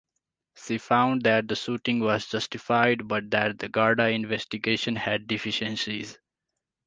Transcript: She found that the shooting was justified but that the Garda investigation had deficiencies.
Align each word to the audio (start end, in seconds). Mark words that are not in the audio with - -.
She 0.55 0.79
found 0.79 1.21
that 1.25 1.47
the 1.47 1.53
shooting 1.55 1.99
was 1.99 2.25
justified 2.25 3.07
but 3.07 3.29
that 3.29 3.59
the 3.59 3.69
Garda 3.69 4.09
investigation 4.09 4.95
had 4.95 5.27
deficiencies. 5.27 6.17